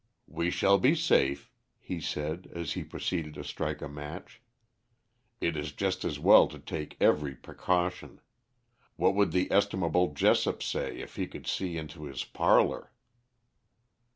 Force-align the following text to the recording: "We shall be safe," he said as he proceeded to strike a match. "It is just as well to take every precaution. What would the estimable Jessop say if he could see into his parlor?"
"We 0.25 0.49
shall 0.49 0.79
be 0.79 0.95
safe," 0.95 1.51
he 1.77 2.01
said 2.01 2.49
as 2.55 2.71
he 2.73 2.83
proceeded 2.83 3.35
to 3.35 3.43
strike 3.43 3.83
a 3.83 3.87
match. 3.87 4.41
"It 5.39 5.55
is 5.55 5.73
just 5.73 6.03
as 6.03 6.17
well 6.17 6.47
to 6.47 6.57
take 6.57 6.97
every 6.99 7.35
precaution. 7.35 8.19
What 8.95 9.13
would 9.13 9.31
the 9.31 9.51
estimable 9.53 10.15
Jessop 10.15 10.63
say 10.63 10.97
if 10.97 11.17
he 11.17 11.27
could 11.27 11.45
see 11.45 11.77
into 11.77 12.05
his 12.05 12.23
parlor?" 12.23 12.91